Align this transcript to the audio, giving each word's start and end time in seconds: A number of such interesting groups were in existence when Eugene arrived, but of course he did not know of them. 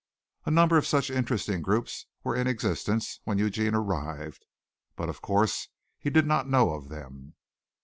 A 0.47 0.49
number 0.49 0.77
of 0.79 0.87
such 0.87 1.11
interesting 1.11 1.61
groups 1.61 2.07
were 2.23 2.35
in 2.35 2.47
existence 2.47 3.19
when 3.23 3.37
Eugene 3.37 3.75
arrived, 3.75 4.47
but 4.95 5.09
of 5.09 5.21
course 5.21 5.69
he 5.99 6.09
did 6.09 6.25
not 6.25 6.49
know 6.49 6.71
of 6.73 6.89
them. 6.89 7.35